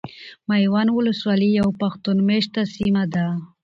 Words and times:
ميوند 0.49 0.89
ولسوالي 0.97 1.47
يو 1.59 1.67
پښتون 1.81 2.17
ميشته 2.29 2.61
سيمه 2.75 3.03
ده. 3.13 3.25